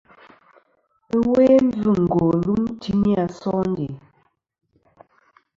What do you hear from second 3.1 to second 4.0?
a sondè.